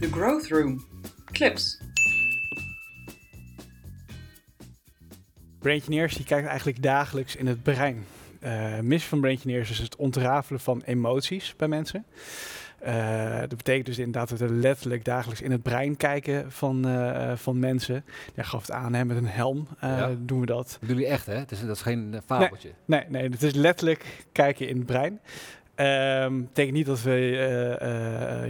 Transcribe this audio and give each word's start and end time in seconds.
The 0.00 0.10
Growth 0.10 0.48
Room. 0.48 0.84
Clips. 1.24 1.80
Braingineers 5.58 6.16
die 6.16 6.24
kijkt 6.24 6.48
eigenlijk 6.48 6.82
dagelijks 6.82 7.36
in 7.36 7.46
het 7.46 7.62
brein. 7.62 8.04
Uh, 8.42 8.78
missie 8.78 9.08
van 9.08 9.20
Braingineers 9.20 9.70
is 9.70 9.78
het 9.78 9.96
ontrafelen 9.96 10.60
van 10.60 10.82
emoties 10.84 11.54
bij 11.56 11.68
mensen. 11.68 12.04
Uh, 12.86 13.40
dat 13.40 13.56
betekent 13.56 13.86
dus 13.86 13.98
inderdaad 13.98 14.28
dat 14.28 14.38
we 14.38 14.48
letterlijk 14.48 15.04
dagelijks 15.04 15.42
in 15.42 15.50
het 15.50 15.62
brein 15.62 15.96
kijken 15.96 16.52
van, 16.52 16.88
uh, 16.88 17.32
van 17.36 17.58
mensen. 17.58 18.04
Jij 18.34 18.44
gaf 18.44 18.60
het 18.60 18.70
aan, 18.70 18.94
hè, 18.94 19.04
met 19.04 19.16
een 19.16 19.26
helm 19.26 19.68
uh, 19.74 19.80
ja. 19.80 20.10
doen 20.18 20.40
we 20.40 20.46
dat. 20.46 20.68
Dat 20.80 20.88
doen 20.88 20.88
jullie 20.88 21.06
echt, 21.06 21.26
hè? 21.26 21.34
Het 21.34 21.50
is, 21.50 21.60
dat 21.60 21.76
is 21.76 21.82
geen 21.82 22.20
fabeltje. 22.26 22.70
Nee, 22.84 23.00
nee, 23.00 23.22
nee, 23.22 23.30
het 23.30 23.42
is 23.42 23.54
letterlijk 23.54 24.24
kijken 24.32 24.68
in 24.68 24.76
het 24.76 24.86
brein. 24.86 25.20
Um, 25.80 26.44
betekent 26.44 26.74
niet 26.76 26.86
dat 26.86 27.02
we 27.02 27.10
uh, 27.10 27.88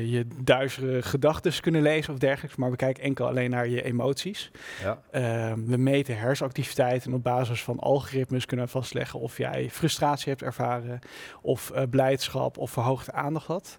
uh, 0.00 0.12
je 0.12 0.26
duizenden 0.42 1.02
gedachten 1.02 1.60
kunnen 1.60 1.82
lezen 1.82 2.12
of 2.12 2.18
dergelijks, 2.18 2.56
maar 2.56 2.70
we 2.70 2.76
kijken 2.76 3.02
enkel 3.02 3.26
alleen 3.26 3.50
naar 3.50 3.68
je 3.68 3.82
emoties. 3.82 4.50
Ja. 4.82 5.50
Um, 5.50 5.66
we 5.66 5.76
meten 5.76 6.18
hersenactiviteit 6.18 7.04
en 7.04 7.14
op 7.14 7.22
basis 7.22 7.62
van 7.62 7.78
algoritmes 7.78 8.46
kunnen 8.46 8.66
we 8.66 8.72
vastleggen 8.72 9.20
of 9.20 9.36
jij 9.36 9.70
frustratie 9.70 10.28
hebt 10.28 10.42
ervaren, 10.42 10.98
of 11.42 11.72
uh, 11.74 11.82
blijdschap 11.90 12.58
of 12.58 12.70
verhoogde 12.70 13.12
aandacht 13.12 13.46
had. 13.46 13.78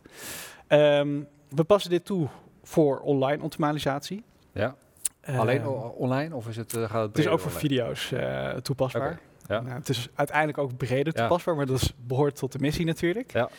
Um, 0.68 1.28
we 1.50 1.64
passen 1.64 1.90
dit 1.90 2.06
toe 2.06 2.28
voor 2.64 3.00
online 3.00 3.44
optimalisatie. 3.44 4.24
Ja. 4.54 4.76
Alleen 5.26 5.68
online 5.68 6.36
of 6.36 6.48
is 6.48 6.56
het, 6.56 6.74
gaat 6.78 6.92
het 6.92 6.92
Het 6.92 7.18
is 7.18 7.28
ook 7.28 7.40
voor 7.40 7.52
online? 7.52 7.68
video's 7.68 8.14
toepasbaar. 8.62 9.02
Okay. 9.02 9.30
Nou, 9.60 9.70
het 9.70 9.90
is 9.90 10.10
uiteindelijk 10.14 10.58
ook 10.58 10.78
breder 10.78 11.14
toepasbaar, 11.14 11.56
maar 11.56 11.66
dat 11.66 11.82
is, 11.82 11.94
behoort 12.08 12.36
tot 12.36 12.52
de 12.52 12.60
missie 12.60 12.86
natuurlijk. 12.86 13.32
Ja. 13.32 13.50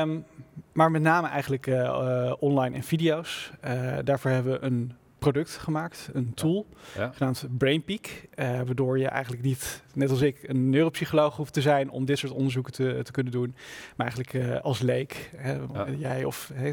Um, 0.00 0.24
maar 0.72 0.90
met 0.90 1.02
name 1.02 1.28
eigenlijk 1.28 1.66
uh, 1.66 1.74
uh, 1.74 2.32
online 2.38 2.76
en 2.76 2.82
video's. 2.82 3.52
Uh, 3.64 3.98
daarvoor 4.04 4.30
hebben 4.30 4.52
we 4.52 4.66
een 4.66 4.92
product 5.18 5.56
gemaakt, 5.56 6.10
een 6.12 6.34
tool, 6.34 6.66
ja. 6.96 7.10
genaamd 7.14 7.46
BrainPeak. 7.58 8.28
waardoor 8.36 8.98
je 8.98 9.08
eigenlijk 9.08 9.42
niet, 9.42 9.82
net 9.94 10.10
als 10.10 10.20
ik, 10.20 10.38
een 10.42 10.70
neuropsycholoog 10.70 11.36
hoeft 11.36 11.52
te 11.52 11.60
zijn 11.60 11.90
om 11.90 12.04
dit 12.04 12.18
soort 12.18 12.32
onderzoeken 12.32 12.72
te, 12.72 13.00
te 13.02 13.12
kunnen 13.12 13.32
doen. 13.32 13.54
Maar 13.96 14.06
eigenlijk 14.06 14.60
als 14.62 14.80
leek, 14.80 15.30
hè, 15.36 15.58
jij 15.98 16.24
of 16.24 16.50
hè, 16.54 16.72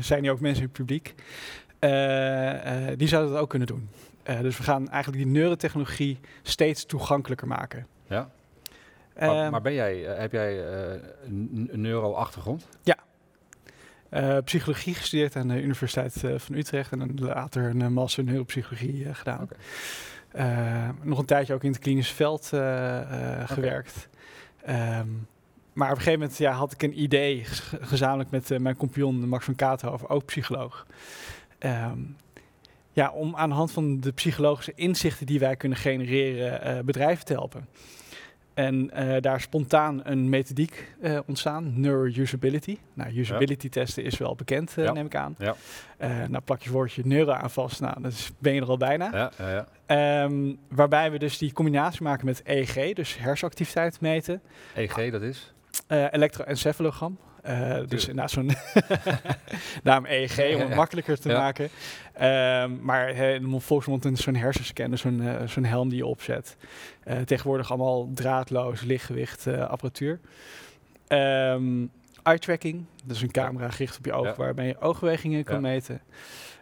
zijn 0.00 0.22
hier 0.22 0.32
ook 0.32 0.40
mensen 0.40 0.62
in 0.62 0.68
het 0.68 0.78
publiek, 0.78 1.14
die 2.98 3.08
zouden 3.08 3.32
dat 3.32 3.40
ook 3.40 3.50
kunnen 3.50 3.68
doen. 3.68 3.88
Uh, 4.28 4.40
dus 4.40 4.56
we 4.56 4.62
gaan 4.62 4.88
eigenlijk 4.88 5.24
die 5.24 5.32
neurotechnologie 5.32 6.20
steeds 6.42 6.86
toegankelijker 6.86 7.46
maken. 7.46 7.86
Ja. 8.08 8.30
Maar, 9.18 9.44
uh, 9.44 9.50
maar 9.50 9.60
ben 9.60 9.74
jij, 9.74 10.10
uh, 10.10 10.18
heb 10.18 10.32
jij 10.32 10.54
uh, 10.54 11.00
een 11.24 11.68
neuro-achtergrond? 11.72 12.68
Ja. 12.82 12.96
psychologie 14.40 14.94
gestudeerd 14.94 15.36
aan 15.36 15.48
de 15.48 15.62
Universiteit 15.62 16.24
van 16.36 16.54
Utrecht 16.54 16.92
en 16.92 17.14
later 17.14 17.64
een 17.64 17.92
master 17.92 18.24
neuropsychologie 18.24 19.14
gedaan. 19.14 19.48
Okay. 20.32 20.94
nog 21.02 21.18
een 21.18 21.24
tijdje 21.24 21.54
ook 21.54 21.64
in 21.64 21.70
het 21.70 21.80
klinisch 21.80 22.12
veld 22.12 22.46
gewerkt. 23.44 24.08
Um, 24.68 25.26
maar 25.72 25.90
op 25.90 25.96
een 25.96 26.02
gegeven 26.02 26.20
moment 26.20 26.38
ja, 26.38 26.52
had 26.52 26.72
ik 26.72 26.82
een 26.82 27.02
idee, 27.02 27.44
gezamenlijk 27.80 28.30
met 28.30 28.58
mijn 28.58 28.76
compagnon 28.76 29.28
Max 29.28 29.44
van 29.44 29.54
Kaathoven, 29.54 30.08
ook 30.08 30.24
psycholoog. 30.24 30.86
Um, 31.58 32.16
ja, 32.98 33.10
om 33.10 33.36
aan 33.36 33.48
de 33.48 33.54
hand 33.54 33.72
van 33.72 34.00
de 34.00 34.12
psychologische 34.12 34.72
inzichten 34.74 35.26
die 35.26 35.38
wij 35.38 35.56
kunnen 35.56 35.78
genereren, 35.78 36.76
uh, 36.76 36.82
bedrijven 36.84 37.24
te 37.24 37.32
helpen. 37.32 37.68
En 38.54 38.90
uh, 38.94 39.16
daar 39.20 39.40
spontaan 39.40 40.00
een 40.04 40.28
methodiek 40.28 40.94
uh, 41.02 41.18
ontstaan, 41.26 41.80
neuro-usability. 41.80 42.78
Nou, 42.94 43.18
usability 43.18 43.64
ja. 43.64 43.70
testen 43.70 44.04
is 44.04 44.18
wel 44.18 44.34
bekend, 44.34 44.72
ja. 44.76 44.92
neem 44.92 45.06
ik 45.06 45.14
aan. 45.14 45.36
Ja. 45.38 45.54
nou, 46.28 46.40
plak 46.44 46.62
je 46.62 46.70
woordje 46.70 47.02
neuro 47.04 47.32
aan 47.32 47.50
vast, 47.50 47.80
nou, 47.80 48.02
dan 48.02 48.12
ben 48.38 48.54
je 48.54 48.60
er 48.60 48.68
al 48.68 48.76
bijna. 48.76 49.10
Ja, 49.12 49.32
ja, 49.38 49.66
ja. 49.86 50.22
Um, 50.22 50.58
waarbij 50.68 51.10
we 51.10 51.18
dus 51.18 51.38
die 51.38 51.52
combinatie 51.52 52.02
maken 52.02 52.26
met 52.26 52.42
EEG, 52.44 52.94
dus 52.94 53.18
hersenactiviteit 53.18 54.00
meten. 54.00 54.42
EEG, 54.74 55.10
dat 55.10 55.22
is? 55.22 55.52
elektroencefalogram. 55.88 57.18
Uh, 57.46 57.78
dus 57.88 58.08
inderdaad 58.08 58.30
zo'n 58.30 58.50
naam 59.82 60.06
EEG 60.06 60.54
om 60.54 60.60
het 60.60 60.74
makkelijker 60.74 61.20
te 61.20 61.28
ja. 61.28 61.38
maken. 61.38 61.70
Um, 62.70 62.78
maar 62.82 63.14
he, 63.14 63.38
volksmond 63.60 64.04
is 64.04 64.20
zo'n 64.20 64.34
hersenscanner, 64.34 64.98
zo'n 64.98 65.22
uh, 65.22 65.34
zo'n 65.46 65.64
helm 65.64 65.88
die 65.88 65.98
je 65.98 66.06
opzet. 66.06 66.56
Uh, 67.04 67.18
tegenwoordig 67.18 67.70
allemaal 67.70 68.10
draadloos, 68.14 68.80
lichtgewicht 68.82 69.46
apparatuur. 69.46 70.20
Um, 71.08 71.90
eye 72.22 72.38
tracking, 72.38 72.84
dus 73.08 73.22
een 73.22 73.30
camera 73.30 73.70
gericht 73.70 73.98
op 73.98 74.04
je 74.04 74.12
oog 74.12 74.26
ja. 74.26 74.34
waarmee 74.36 74.66
je 74.66 74.80
oogbewegingen 74.80 75.44
kan 75.44 75.60
meten. 75.60 76.00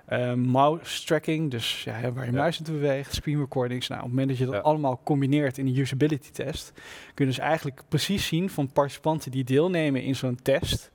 Uh, 0.09 0.33
mouse 0.35 1.05
tracking, 1.05 1.51
dus 1.51 1.85
ja, 1.85 2.13
waar 2.13 2.25
je 2.25 2.33
muis 2.33 2.59
naartoe 2.59 2.79
beweegt, 2.79 3.15
screen 3.15 3.39
recordings. 3.39 3.89
Nou, 3.89 4.01
op 4.01 4.07
het 4.07 4.17
moment 4.17 4.39
dat 4.39 4.47
je 4.47 4.53
dat 4.53 4.63
allemaal 4.63 5.01
combineert 5.05 5.59
in 5.59 5.67
een 5.67 5.77
usability 5.77 6.31
test, 6.31 6.73
kun 7.15 7.25
je 7.25 7.31
dus 7.31 7.39
eigenlijk 7.39 7.83
precies 7.89 8.27
zien 8.27 8.51
van 8.51 8.73
participanten 8.73 9.31
die 9.31 9.45
deelnemen 9.45 10.03
in 10.03 10.17
zo'n 10.17 10.39
test, 10.43 10.91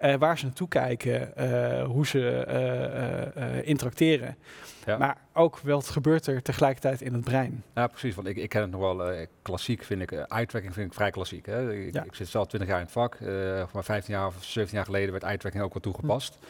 uh, 0.00 0.14
waar 0.14 0.38
ze 0.38 0.44
naartoe 0.44 0.68
kijken, 0.68 1.32
uh, 1.38 1.84
hoe 1.84 2.06
ze 2.06 3.62
interacteren. 3.64 4.36
Ja. 4.86 4.98
Maar 4.98 5.16
ook 5.32 5.58
wat 5.58 5.88
gebeurt 5.88 6.26
er 6.26 6.42
tegelijkertijd 6.42 7.00
in 7.00 7.12
het 7.12 7.24
brein. 7.24 7.64
Ja, 7.74 7.86
precies. 7.86 8.14
Want 8.14 8.26
ik, 8.28 8.36
ik 8.36 8.48
ken 8.48 8.60
het 8.60 8.70
nog 8.70 8.80
wel 8.80 9.26
klassiek, 9.42 9.82
vind 9.82 10.02
ik. 10.02 10.12
eye-tracking 10.12 10.74
vind 10.74 10.86
ik 10.86 10.94
vrij 10.94 11.10
klassiek. 11.10 11.46
Hè? 11.46 11.72
Ik, 11.72 11.94
ik, 11.94 12.14
zit 12.14 12.28
zelf 12.28 12.46
20 12.46 12.68
jaar 12.68 12.78
in 12.78 12.84
het 12.84 12.92
vak. 12.92 13.18
maar 13.72 13.84
15 13.84 14.14
jaar 14.14 14.26
of 14.26 14.36
17 14.44 14.76
jaar 14.76 14.86
geleden 14.86 14.93
werd 15.00 15.22
eye-tracking 15.22 15.64
ook 15.64 15.72
wel 15.72 15.82
toegepast. 15.82 16.38
Hm. 16.40 16.46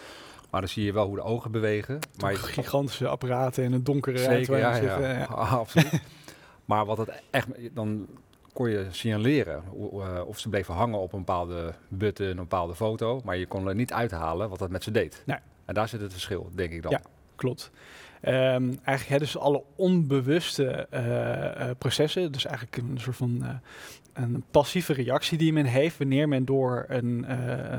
Maar 0.55 0.63
dan 0.63 0.73
zie 0.73 0.85
je 0.85 0.93
wel 0.93 1.07
hoe 1.07 1.17
de 1.17 1.23
ogen 1.23 1.51
bewegen. 1.51 1.99
Maar 2.21 2.33
je 2.33 2.39
gigantische 2.39 3.09
apparaten 3.09 3.65
in 3.65 3.73
een 3.73 3.85
donkere 3.85 4.19
Zeker, 4.19 4.59
ja, 4.59 4.77
ja. 4.77 4.99
ja. 4.99 5.25
absoluut. 5.61 6.03
maar 6.65 6.85
wat 6.85 6.99
het 6.99 7.23
echt, 7.31 7.49
dan 7.75 8.07
kon 8.53 8.71
je 8.71 8.87
signaleren 8.91 9.63
uh, 9.77 10.21
of 10.27 10.39
ze 10.39 10.49
bleven 10.49 10.75
hangen 10.75 10.99
op 10.99 11.13
een 11.13 11.19
bepaalde 11.19 11.75
button, 11.89 12.27
een 12.27 12.37
bepaalde 12.37 12.75
foto, 12.75 13.21
maar 13.25 13.37
je 13.37 13.47
kon 13.47 13.69
er 13.69 13.75
niet 13.75 13.93
uithalen 13.93 14.49
wat 14.49 14.59
dat 14.59 14.71
met 14.71 14.83
ze 14.83 14.91
deed. 14.91 15.23
Nee. 15.27 15.39
En 15.65 15.75
daar 15.75 15.89
zit 15.89 16.01
het 16.01 16.13
verschil, 16.13 16.51
denk 16.55 16.73
ik 16.73 16.83
dan. 16.83 16.91
Ja, 16.91 17.01
klopt. 17.37 17.71
Um, 18.23 18.31
eigenlijk 18.85 19.09
hè, 19.09 19.19
dus 19.19 19.39
alle 19.39 19.63
onbewuste 19.77 20.87
uh, 20.95 21.07
uh, 21.07 21.71
processen, 21.79 22.33
dus 22.33 22.45
eigenlijk 22.45 22.77
een 22.77 23.01
soort 23.01 23.17
van 23.17 23.61
een 24.15 24.45
passieve 24.51 24.93
reactie 24.93 25.39
die 25.39 25.53
men 25.53 25.65
heeft 25.65 25.99
wanneer 25.99 26.29
men 26.29 26.45
door 26.45 26.85
een, 26.89 27.25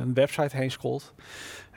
een 0.01 0.13
website 0.13 0.57
heen 0.57 0.71
scrolt. 0.71 1.13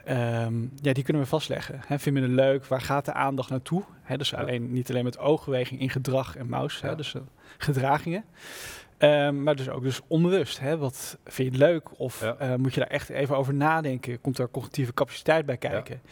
Um, 0.08 0.72
ja, 0.80 0.92
die 0.92 1.04
kunnen 1.04 1.22
we 1.22 1.28
vastleggen. 1.28 1.80
Vinden 1.88 2.22
we 2.22 2.28
het 2.28 2.38
leuk? 2.38 2.66
Waar 2.66 2.80
gaat 2.80 3.04
de 3.04 3.12
aandacht 3.12 3.50
naartoe? 3.50 3.84
Dus 4.16 4.34
alleen, 4.34 4.72
niet 4.72 4.91
alleen 4.91 5.04
met 5.04 5.19
oogbeweging 5.19 5.80
in 5.80 5.91
gedrag 5.91 6.36
en 6.36 6.48
mouse, 6.48 6.94
dus 6.96 7.14
uh, 7.14 7.22
gedragingen. 7.58 8.24
Um, 8.98 9.42
maar 9.42 9.56
dus 9.56 9.69
ook 9.69 9.82
dus 9.82 10.00
onbewust. 10.06 10.60
Hè? 10.60 10.78
Wat 10.78 11.19
vind 11.25 11.54
je 11.54 11.58
het 11.58 11.70
leuk? 11.70 12.00
Of 12.00 12.20
ja. 12.20 12.36
uh, 12.42 12.54
moet 12.54 12.75
je 12.75 12.80
daar 12.80 12.88
echt 12.88 13.08
even 13.08 13.36
over 13.36 13.54
nadenken? 13.54 14.20
Komt 14.20 14.38
er 14.38 14.50
cognitieve 14.50 14.94
capaciteit 14.94 15.46
bij 15.46 15.56
kijken? 15.56 16.00
Ja. 16.04 16.10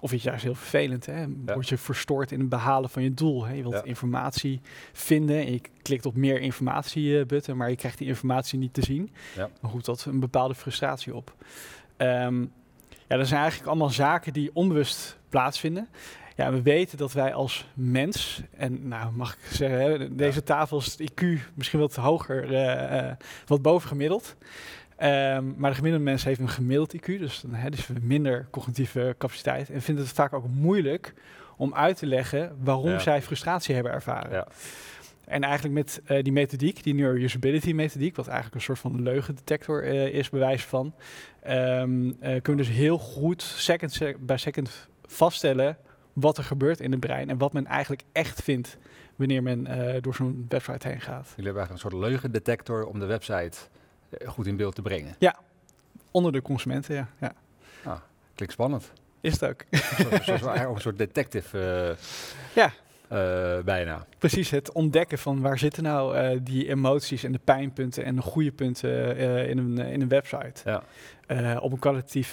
Of 0.00 0.10
het 0.10 0.22
juist 0.22 0.42
heel 0.42 0.54
vervelend? 0.54 1.06
Hè? 1.06 1.24
Word 1.44 1.68
je 1.68 1.78
verstoord 1.78 2.32
in 2.32 2.40
het 2.40 2.48
behalen 2.48 2.90
van 2.90 3.02
je 3.02 3.14
doel? 3.14 3.44
Hè? 3.44 3.54
Je 3.54 3.62
wilt 3.62 3.84
informatie 3.84 4.60
vinden 4.92 5.36
en 5.36 5.52
je 5.52 5.60
klikt 5.82 6.06
op 6.06 6.16
meer 6.16 6.40
informatie 6.40 7.04
uh, 7.04 7.24
button, 7.24 7.56
maar 7.56 7.70
je 7.70 7.76
krijgt 7.76 7.98
die 7.98 8.08
informatie 8.08 8.58
niet 8.58 8.74
te 8.74 8.82
zien. 8.84 9.10
Dan 9.34 9.70
roept 9.70 9.84
dat 9.84 10.04
een 10.04 10.20
bepaalde 10.20 10.54
frustratie 10.54 11.14
op. 11.14 11.34
Um, 11.96 12.52
ja, 13.08 13.16
dat 13.16 13.26
zijn 13.26 13.40
eigenlijk 13.40 13.70
allemaal 13.70 13.90
zaken 13.90 14.32
die 14.32 14.50
onbewust 14.52 15.18
plaatsvinden. 15.28 15.88
Ja, 16.36 16.52
we 16.52 16.62
weten 16.62 16.98
dat 16.98 17.12
wij 17.12 17.34
als 17.34 17.66
mens, 17.74 18.40
en 18.56 18.88
nou 18.88 19.12
mag 19.12 19.32
ik 19.32 19.38
zeggen, 19.50 19.78
hè, 19.78 20.14
deze 20.14 20.42
tafel 20.42 20.78
is 20.78 20.96
het 20.98 21.10
IQ 21.10 21.24
misschien 21.54 21.80
wat 21.80 21.94
hoger, 21.94 22.50
uh, 22.50 23.02
uh, 23.02 23.12
wat 23.46 23.62
boven 23.62 23.88
gemiddeld. 23.88 24.36
Um, 25.02 25.54
maar 25.56 25.70
de 25.70 25.76
gemiddelde 25.76 26.04
mens 26.04 26.24
heeft 26.24 26.40
een 26.40 26.48
gemiddeld 26.48 26.96
IQ, 26.96 27.06
dus 27.06 27.40
dan 27.40 27.54
hebben 27.54 27.80
dus 27.86 27.98
minder 28.02 28.46
cognitieve 28.50 29.14
capaciteit. 29.18 29.70
En 29.70 29.82
vindt 29.82 30.00
het 30.00 30.10
vaak 30.10 30.32
ook 30.32 30.48
moeilijk 30.48 31.14
om 31.56 31.74
uit 31.74 31.96
te 31.96 32.06
leggen 32.06 32.56
waarom 32.62 32.90
ja. 32.90 32.98
zij 32.98 33.22
frustratie 33.22 33.74
hebben 33.74 33.92
ervaren. 33.92 34.32
Ja. 34.32 34.46
En 35.24 35.42
eigenlijk 35.42 35.74
met 35.74 36.00
uh, 36.06 36.22
die 36.22 36.32
methodiek, 36.32 36.82
die 36.82 36.94
neuro-usability 36.94 37.72
methodiek, 37.72 38.16
wat 38.16 38.26
eigenlijk 38.26 38.56
een 38.56 38.62
soort 38.62 38.78
van 38.78 39.02
leugendetector 39.02 39.86
uh, 39.86 40.06
is, 40.06 40.30
bewijs 40.30 40.64
van, 40.64 40.94
um, 41.48 42.06
uh, 42.06 42.14
kunnen 42.20 42.42
we 42.42 42.56
dus 42.56 42.68
heel 42.68 42.98
goed 42.98 43.42
second 43.42 43.92
sec 43.92 44.16
bij 44.20 44.36
second 44.36 44.88
vaststellen 45.04 45.76
wat 46.12 46.38
er 46.38 46.44
gebeurt 46.44 46.80
in 46.80 46.90
het 46.90 47.00
brein 47.00 47.30
en 47.30 47.38
wat 47.38 47.52
men 47.52 47.66
eigenlijk 47.66 48.02
echt 48.12 48.42
vindt 48.42 48.78
wanneer 49.16 49.42
men 49.42 49.68
door 50.02 50.14
zo'n 50.14 50.46
website 50.48 50.88
heen 50.88 51.00
gaat. 51.00 51.32
Jullie 51.36 51.44
hebben 51.44 51.62
eigenlijk 51.62 51.70
een 51.70 51.90
soort 51.90 52.10
leugendetector 52.10 52.86
om 52.86 52.98
de 52.98 53.06
website 53.06 53.58
goed 54.26 54.46
in 54.46 54.56
beeld 54.56 54.74
te 54.74 54.82
brengen. 54.82 55.14
Ja, 55.18 55.36
onder 56.10 56.32
de 56.32 56.42
consumenten, 56.42 56.94
ja. 56.94 57.08
ja. 57.20 57.34
Ah, 57.84 58.00
klinkt 58.34 58.54
spannend. 58.54 58.92
Is 59.20 59.32
het 59.32 59.44
ook. 59.44 59.64
Zoals 60.24 60.60
een 60.60 60.80
soort 60.80 60.98
detective. 60.98 61.96
ja. 62.54 62.72
Uh, 63.12 63.58
bijna. 63.64 64.06
Precies, 64.18 64.50
het 64.50 64.72
ontdekken 64.72 65.18
van 65.18 65.40
waar 65.40 65.58
zitten 65.58 65.82
nou 65.82 66.18
uh, 66.18 66.38
die 66.42 66.68
emoties 66.68 67.24
en 67.24 67.32
de 67.32 67.40
pijnpunten 67.44 68.04
en 68.04 68.16
de 68.16 68.22
goede 68.22 68.52
punten 68.52 69.16
uh, 69.16 69.48
in, 69.48 69.58
een, 69.58 69.78
in 69.78 70.00
een 70.00 70.08
website. 70.08 70.82
Ja. 71.28 71.58
op 71.58 71.72
een 71.72 71.78
kwalitatief 71.78 72.30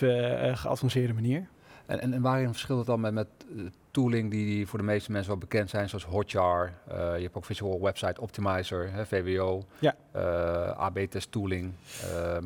geadvanceerde 0.53 1.13
manier. 1.13 1.47
En, 1.85 1.99
en, 2.01 2.13
en 2.13 2.21
waarin 2.21 2.49
verschilt 2.51 2.77
het 2.77 2.87
dan 2.87 2.99
met, 2.99 3.13
met 3.13 3.27
eh, 3.57 3.63
tooling 3.91 4.31
die, 4.31 4.45
die 4.45 4.67
voor 4.67 4.79
de 4.79 4.85
meeste 4.85 5.11
mensen 5.11 5.29
wel 5.31 5.39
bekend 5.39 5.69
zijn, 5.69 5.89
zoals 5.89 6.05
Hotjar. 6.05 6.73
eh, 6.87 6.97
je 7.15 7.23
hebt 7.23 7.35
ook 7.35 7.45
Visual 7.45 7.81
Website 7.81 8.21
Optimizer, 8.21 8.91
hè, 8.91 9.05
VWO, 9.05 9.63
Ja. 9.79 9.95
eh, 10.11 10.77
AB-test 10.77 11.31
tooling. 11.31 11.73
Ehm, 12.15 12.43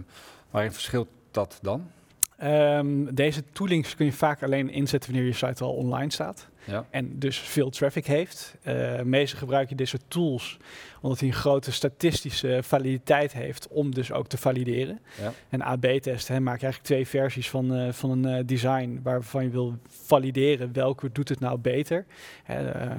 waarin 0.51 0.71
verschilt 0.71 1.07
dat 1.31 1.59
dan? 1.61 1.91
Ehm, 2.37 3.13
deze 3.13 3.43
toolings 3.51 3.95
kun 3.95 4.05
je 4.05 4.13
vaak 4.13 4.43
alleen 4.43 4.69
inzetten 4.69 5.11
wanneer 5.11 5.29
je 5.29 5.35
site 5.35 5.63
al 5.63 5.73
online 5.73 6.11
staat. 6.11 6.49
Ja. 6.63 6.85
En 6.89 7.19
dus 7.19 7.37
veel 7.37 7.69
traffic 7.69 8.05
heeft. 8.05 8.55
Eh 8.61 9.01
meestal 9.01 9.39
gebruik 9.39 9.69
je 9.69 9.75
dit 9.75 9.87
soort 9.87 10.03
tools 10.07 10.57
omdat 11.01 11.19
hij 11.19 11.27
een 11.27 11.33
grote 11.33 11.71
statistische 11.71 12.59
validiteit 12.61 13.33
heeft 13.33 13.67
om 13.67 13.93
dus 13.93 14.11
ook 14.11 14.27
te 14.27 14.37
valideren. 14.37 14.99
Ja. 15.21 15.33
En 15.49 15.61
AB-test 15.61 16.29
maak 16.29 16.59
je 16.59 16.65
eigenlijk 16.65 16.83
twee 16.83 17.07
versies 17.07 17.49
van, 17.49 17.73
eh, 17.75 17.91
van 17.91 18.09
een 18.09 18.25
eh, 18.25 18.43
design 18.45 18.99
waarvan 19.03 19.43
je 19.43 19.49
wil 19.49 19.77
valideren 19.87 20.73
welke 20.73 21.11
doet 21.11 21.29
het 21.29 21.39
nou 21.39 21.57
beter. 21.57 22.05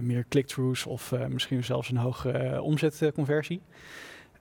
Meer 0.00 0.24
click-throughs 0.28 0.86
of 0.86 1.14
misschien 1.28 1.64
zelfs 1.64 1.90
een 1.90 1.96
hoge 1.96 2.60
omzetconversie. 2.62 3.60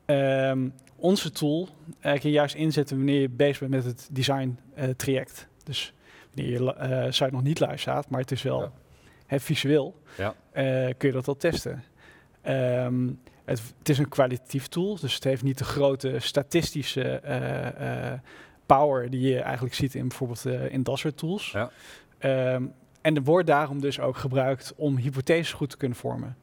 Ehm, 0.07 0.69
onze 0.95 1.31
tool 1.31 1.69
kun 2.01 2.19
je 2.21 2.29
juist 2.31 2.55
inzetten 2.55 2.97
wanneer 2.97 3.21
je 3.21 3.29
bezig 3.29 3.59
bent 3.59 3.71
met 3.71 3.85
het 3.85 4.09
design 4.11 4.59
eh, 4.73 4.89
traject. 4.89 5.47
Dus 5.63 5.93
wanneer 6.33 6.51
je 6.61 6.73
eh, 6.73 7.11
site 7.11 7.31
nog 7.31 7.43
niet 7.43 7.59
live 7.59 7.77
staat, 7.77 8.09
maar 8.09 8.19
het 8.21 8.31
is 8.31 8.41
wel 8.41 8.61
Ja. 8.61 8.71
hè, 9.25 9.39
visueel, 9.39 10.01
Ja. 10.17 10.33
eh, 10.51 10.63
kun 10.97 11.07
je 11.09 11.11
dat 11.15 11.27
al 11.27 11.35
testen. 11.35 11.83
Ehm, 12.41 13.07
het, 13.45 13.61
het 13.77 13.89
is 13.89 13.97
een 13.97 14.09
kwalitatief 14.09 14.67
tool, 14.67 14.97
dus 14.99 15.13
het 15.15 15.23
heeft 15.23 15.43
niet 15.43 15.57
de 15.57 15.63
grote 15.63 16.15
statistische 16.19 17.21
power 18.65 19.09
die 19.09 19.21
je 19.29 19.39
eigenlijk 19.39 19.75
ziet 19.75 19.95
in 19.95 20.07
bijvoorbeeld 20.07 20.45
in 20.45 20.83
dat 20.83 20.99
soort 20.99 21.17
tools. 21.17 21.51
Ja. 21.51 21.71
Ehm, 22.17 22.65
en 23.01 23.15
er 23.15 23.23
wordt 23.23 23.47
daarom 23.47 23.81
dus 23.81 23.99
ook 23.99 24.17
gebruikt 24.17 24.73
om 24.75 24.97
hypotheses 24.97 25.53
goed 25.53 25.69
te 25.69 25.77
kunnen 25.77 25.97
vormen. 25.97 26.37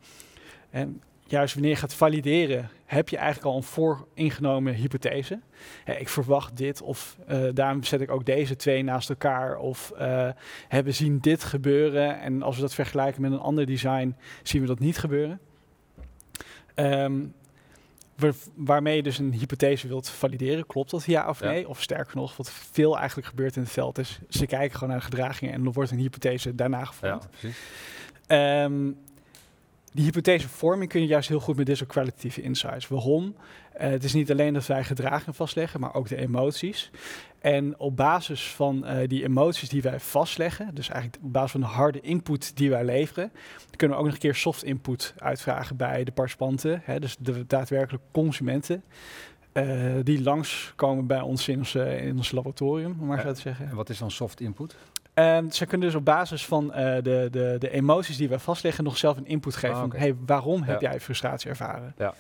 En 0.71 1.03
juist 1.27 1.55
wanneer 1.55 1.71
je 1.73 1.77
gaat 1.79 1.95
valideren, 1.95 2.71
heb 2.85 3.09
je 3.09 3.17
eigenlijk 3.17 3.47
al 3.47 3.57
een 3.57 3.63
vooringenomen 3.63 4.75
hypothese. 4.75 5.41
Hè, 5.85 5.95
ik 5.95 6.09
verwacht 6.09 6.57
dit, 6.57 6.83
of 6.83 7.17
eh, 7.27 7.43
daarom 7.55 7.83
zet 7.83 8.01
ik 8.01 8.11
ook 8.11 8.27
deze 8.27 8.57
twee 8.57 8.83
naast 8.83 9.09
elkaar. 9.09 9.57
Of 9.57 9.91
eh, 9.91 10.29
hè, 10.69 10.83
we 10.83 10.93
zien 10.93 11.19
dit 11.19 11.45
gebeuren. 11.45 12.21
En 12.21 12.43
als 12.43 12.55
we 12.57 12.63
dat 12.63 12.75
vergelijken 12.75 13.23
met 13.23 13.33
een 13.33 13.39
ander 13.39 13.67
design, 13.67 14.17
zien 14.43 14.61
we 14.63 14.67
dat 14.69 14.79
niet 14.79 14.99
gebeuren. 14.99 15.41
Ehm, 16.75 17.21
waar- 18.17 18.33
waarmee 18.55 18.97
je 18.97 19.03
dus 19.03 19.19
een 19.19 19.33
hypothese 19.33 19.89
wilt 19.89 20.09
valideren. 20.09 20.67
Klopt 20.67 20.91
dat 20.91 21.05
ja 21.05 21.29
of 21.29 21.41
Ja. 21.41 21.47
nee? 21.51 21.69
Of 21.69 21.83
sterker 21.83 22.17
nog, 22.17 22.37
wat 22.37 22.51
veel 22.51 22.99
eigenlijk 22.99 23.29
gebeurt 23.29 23.57
in 23.57 23.63
het 23.63 23.71
veld 23.71 23.99
is... 23.99 24.19
ze 24.29 24.47
kijken 24.47 24.73
gewoon 24.75 24.89
naar 24.89 24.99
de 24.99 25.05
gedragingen 25.05 25.55
en 25.55 25.65
dan 25.65 25.73
wordt 25.73 25.91
een 25.91 25.99
hypothese 25.99 26.55
daarna 26.55 26.79
Ja, 26.79 26.85
gevormd. 26.85 27.29
precies. 27.31 27.59
Ehm, 28.27 28.91
die 29.95 30.05
hypothesevorming 30.05 30.91
kun 30.91 31.01
je 31.01 31.07
juist 31.07 31.29
heel 31.29 31.41
goed 31.41 31.57
met 31.57 31.67
dit 31.67 31.77
soort 31.77 31.91
kwalitatieve 31.91 32.43
insights. 32.43 32.89
Waarom? 32.89 33.37
Eh, 33.73 33.91
het 33.91 34.05
is 34.05 34.13
niet 34.13 34.31
alleen 34.31 34.55
dat 34.55 34.67
wij 34.67 34.85
gedragingen 34.85 35.35
vastleggen, 35.35 35.81
maar 35.81 35.95
ook 35.95 36.09
de 36.09 36.17
emoties. 36.17 36.91
En 37.41 37.79
op 37.79 37.97
basis 37.97 38.47
van 38.47 38.85
eh, 38.85 39.09
die 39.09 39.25
emoties 39.25 39.69
die 39.69 39.83
wij 39.83 40.01
vastleggen, 40.01 40.75
dus 40.75 40.89
eigenlijk 40.89 41.25
op 41.25 41.33
basis 41.33 41.51
van 41.51 41.61
de 41.61 41.67
harde 41.67 42.01
input 42.01 42.57
die 42.57 42.71
wij 42.71 42.85
leveren, 42.85 43.33
kunnen 43.77 43.97
we 43.97 44.03
ook 44.03 44.09
nog 44.09 44.15
een 44.15 44.23
keer 44.23 44.35
soft 44.35 44.65
input 44.65 45.15
uitvragen 45.19 45.77
bij 45.77 46.05
de 46.05 46.13
participanten, 46.13 46.81
hè, 46.85 47.01
dus 47.01 47.17
de 47.19 47.47
daadwerkelijke 47.47 48.07
consumenten. 48.13 48.83
eh, 49.53 49.95
die 50.03 50.23
langskomen 50.23 51.07
bij 51.07 51.21
ons 51.21 51.49
in 51.49 51.59
ons, 51.59 51.75
in 51.75 52.17
ons 52.17 52.33
laboratorium, 52.33 52.97
om 53.01 53.07
maar 53.07 53.21
zo 53.21 53.33
te 53.33 53.41
zeggen. 53.41 53.69
En 53.69 53.77
wat 53.77 53.91
is 53.91 53.99
dan 53.99 54.11
soft 54.11 54.41
input? 54.41 54.77
En 55.15 55.53
ze 55.53 55.67
kunnen 55.67 55.87
dus 55.87 55.97
op 55.97 56.05
basis 56.05 56.47
van 56.47 56.73
eh, 56.73 57.03
de, 57.03 57.29
de, 57.31 57.57
de 57.59 57.71
emoties 57.71 58.17
die 58.17 58.29
wij 58.29 58.39
vastleggen 58.39 58.85
nog 58.85 58.97
zelf 58.97 59.17
een 59.17 59.27
input 59.27 59.57
geven. 59.57 59.77
Ah, 59.77 59.81
van, 59.81 59.93
hey, 59.97 60.15
waarom 60.27 60.63
heb 60.63 60.81
jij 60.81 61.01
frustratie 61.01 61.51
ervaren? 61.51 61.95
Ja. 61.99 62.15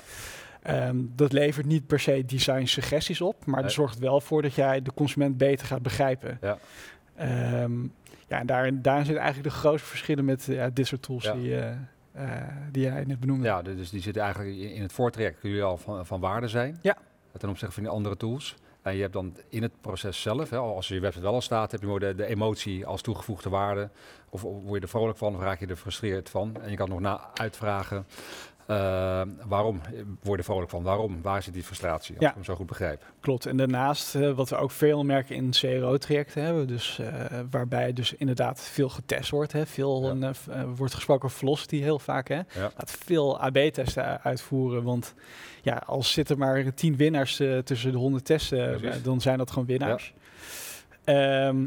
Ehm, 0.62 0.96
dat 1.14 1.32
levert 1.32 1.66
niet 1.66 1.86
per 1.86 2.00
se 2.00 2.24
design 2.26 2.64
suggesties 2.64 3.20
op, 3.20 3.46
maar 3.46 3.56
Nee. 3.56 3.64
er 3.64 3.70
zorgt 3.70 3.98
wel 3.98 4.20
voor 4.20 4.42
dat 4.42 4.54
jij 4.54 4.82
de 4.82 4.92
consument 4.94 5.36
beter 5.36 5.66
gaat 5.66 5.82
begrijpen. 5.82 6.38
Ja. 6.40 6.58
Ehm, 7.16 7.82
ja, 8.28 8.38
en 8.40 8.46
daar, 8.46 8.82
daar 8.82 9.04
zitten 9.04 9.22
eigenlijk 9.22 9.54
de 9.54 9.60
grootste 9.60 9.88
verschillen 9.88 10.24
met 10.24 10.44
ja, 10.44 10.70
dit 10.70 10.86
soort 10.86 11.02
tools 11.02 11.24
Ja. 11.24 11.32
die, 11.32 11.56
eh, 11.56 11.70
eh, 12.12 12.42
die 12.70 12.82
jij 12.82 13.04
net 13.04 13.20
benoemde. 13.20 13.44
Ja, 13.44 13.62
dus 13.62 13.90
die 13.90 14.00
zitten 14.02 14.22
eigenlijk 14.22 14.56
in 14.56 14.82
het 14.82 14.92
voortraject 14.92 15.40
kun 15.40 15.50
je 15.50 15.62
al 15.62 15.76
van, 15.76 16.06
van 16.06 16.20
waarde 16.20 16.48
zijn. 16.48 16.78
Ja. 16.82 16.96
Ten 17.38 17.48
opzichte 17.48 17.74
van 17.74 17.82
die 17.82 17.92
andere 17.92 18.16
tools. 18.16 18.54
En 18.84 18.94
je 18.94 19.00
hebt 19.00 19.12
dan 19.12 19.36
in 19.48 19.62
het 19.62 19.80
proces 19.80 20.22
zelf, 20.22 20.50
hè, 20.50 20.56
als 20.56 20.88
je 20.88 21.00
website 21.00 21.24
wel 21.24 21.34
al 21.34 21.40
staat, 21.40 21.72
heb 21.72 21.80
je 21.82 21.98
de, 21.98 22.14
de 22.14 22.26
emotie 22.26 22.86
als 22.86 23.02
toegevoegde 23.02 23.50
waarde. 23.50 23.90
Of, 24.30 24.44
of 24.44 24.62
word 24.62 24.74
je 24.74 24.80
er 24.80 24.88
vrolijk 24.88 25.18
van 25.18 25.34
of 25.34 25.40
raak 25.40 25.60
je 25.60 25.66
er 25.66 25.76
frustreerd 25.76 26.30
van. 26.30 26.56
En 26.62 26.70
je 26.70 26.76
kan 26.76 26.88
nog 26.88 27.00
na 27.00 27.30
uitvragen 27.34 28.06
eh, 28.66 29.22
waarom 29.46 29.80
word 29.96 30.30
je 30.30 30.36
er 30.36 30.44
vrolijk 30.44 30.70
van? 30.70 30.82
Waarom? 30.82 31.22
Waar 31.22 31.42
zit 31.42 31.54
die 31.54 31.62
frustratie? 31.62 32.14
Als 32.14 32.22
Ja. 32.24 32.28
ik 32.28 32.34
hem 32.34 32.44
zo 32.44 32.54
goed 32.54 32.66
begrijp. 32.66 33.02
Klopt. 33.20 33.46
En 33.46 33.56
daarnaast, 33.56 34.14
eh, 34.14 34.30
wat 34.30 34.48
we 34.48 34.56
ook 34.56 34.70
veel 34.70 35.04
merken 35.04 35.36
in 35.36 35.50
CRO-trajecten 35.50 36.42
hebben, 36.42 36.66
dus 36.66 36.98
eh, 36.98 37.08
waarbij 37.50 37.92
dus 37.92 38.14
inderdaad 38.14 38.60
veel 38.60 38.88
getest 38.88 39.30
wordt. 39.30 39.52
Hè, 39.52 39.66
veel 39.66 40.16
Ja. 40.16 40.32
een, 40.48 40.74
wordt 40.76 40.94
gesproken 40.94 41.24
over 41.24 41.38
velocity 41.38 41.80
heel 41.80 41.98
vaak. 41.98 42.28
Hè. 42.28 42.34
Ja. 42.36 42.44
Laat 42.76 42.96
veel 43.04 43.40
AB-testen 43.40 44.22
uitvoeren, 44.22 44.82
want 44.82 45.14
ja, 45.62 45.82
als 45.86 46.12
zitten 46.12 46.38
maar 46.38 46.74
tien 46.74 46.96
winnaars 46.96 47.36
tussen 47.64 47.92
de 47.92 47.98
honderd 47.98 48.24
testen, 48.24 48.80
dan 49.02 49.20
zijn 49.20 49.38
dat 49.38 49.50
gewoon 49.50 49.66
winnaars. 49.66 50.14
Ehm, 51.04 51.66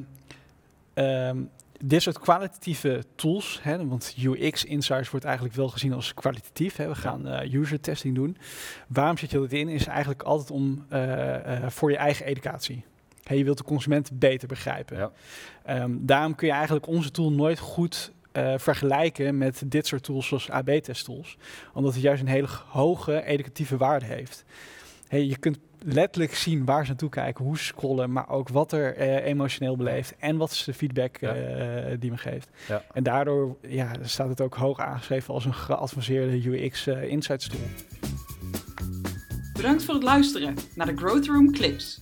dit 1.83 2.01
soort 2.01 2.19
kwalitatieve 2.19 3.03
tools, 3.15 3.59
hè, 3.61 3.87
want 3.87 4.15
UX 4.23 4.65
Insights 4.65 5.09
wordt 5.09 5.25
eigenlijk 5.25 5.55
wel 5.55 5.67
gezien 5.67 5.93
als 5.93 6.13
kwalitatief. 6.13 6.75
Hè. 6.75 6.87
We 6.87 6.95
gaan 6.95 7.27
eh, 7.27 7.53
user 7.53 7.79
testing 7.79 8.15
doen. 8.15 8.37
Waarom 8.87 9.17
zet 9.17 9.31
je 9.31 9.39
dat 9.39 9.51
in? 9.51 9.69
Is 9.69 9.85
eigenlijk 9.85 10.21
altijd 10.21 10.51
om 10.51 10.85
eh, 10.89 11.63
eh, 11.63 11.69
voor 11.69 11.91
je 11.91 11.97
eigen 11.97 12.25
educatie. 12.25 12.83
Hè, 13.23 13.35
je 13.35 13.43
wilt 13.43 13.57
de 13.57 13.63
consument 13.63 14.19
beter 14.19 14.47
begrijpen. 14.47 14.97
Ja. 14.97 15.11
Ehm, 15.63 15.91
daarom 15.99 16.35
kun 16.35 16.47
je 16.47 16.53
eigenlijk 16.53 16.87
onze 16.87 17.11
tool 17.11 17.31
nooit 17.31 17.59
goed 17.59 18.15
vergelijken 18.57 19.37
met 19.37 19.61
dit 19.65 19.87
soort 19.87 20.03
tools 20.03 20.27
zoals 20.27 20.49
AB-test 20.49 21.05
tools. 21.05 21.37
Omdat 21.73 21.93
het 21.93 22.01
juist 22.01 22.21
een 22.21 22.27
hele 22.27 22.47
hoge 22.67 23.23
educatieve 23.23 23.77
waarde 23.77 24.05
heeft. 24.05 24.45
Hey, 25.07 25.25
je 25.25 25.37
kunt 25.37 25.59
letterlijk 25.83 26.35
zien 26.35 26.65
waar 26.65 26.81
ze 26.83 26.87
naartoe 26.89 27.09
kijken, 27.09 27.45
hoe 27.45 27.57
ze 27.57 27.63
scrollen, 27.63 28.11
maar 28.11 28.29
ook 28.29 28.49
wat 28.49 28.71
er 28.71 28.95
eh, 28.95 29.25
emotioneel 29.25 29.75
beleeft 29.77 30.15
en 30.19 30.37
wat 30.37 30.51
is 30.51 30.63
de 30.63 30.73
feedback 30.73 31.17
Ja. 31.19 31.33
eh, 31.33 31.95
die 31.99 32.09
men 32.09 32.19
geeft. 32.19 32.49
Ja. 32.67 32.83
En 32.93 33.03
daardoor 33.03 33.55
ja, 33.61 33.91
staat 34.01 34.29
het 34.29 34.41
ook 34.41 34.55
hoog 34.55 34.79
aangeschreven 34.79 35.33
als 35.33 35.45
een 35.45 35.53
geadvanceerde 35.53 36.49
UX 36.49 36.87
eh, 36.87 37.03
Insights 37.03 37.47
tool. 37.47 37.59
Bedankt 39.53 39.83
voor 39.83 39.93
het 39.93 40.03
luisteren 40.03 40.55
naar 40.75 40.85
de 40.87 40.97
Growth 40.97 41.25
Room 41.27 41.51
Clips. 41.51 42.01